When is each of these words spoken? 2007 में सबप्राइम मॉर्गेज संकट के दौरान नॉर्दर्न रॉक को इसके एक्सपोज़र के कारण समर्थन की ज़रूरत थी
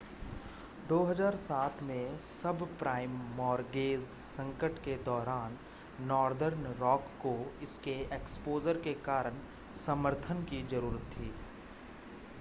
2007 0.89 1.81
में 1.81 2.17
सबप्राइम 2.19 3.11
मॉर्गेज 3.37 3.99
संकट 4.03 4.79
के 4.85 4.95
दौरान 5.05 5.57
नॉर्दर्न 6.03 6.73
रॉक 6.79 7.03
को 7.21 7.35
इसके 7.63 7.93
एक्सपोज़र 8.15 8.81
के 8.83 8.93
कारण 9.05 9.37
समर्थन 9.77 10.43
की 10.45 10.63
ज़रूरत 10.69 11.11
थी 11.11 11.31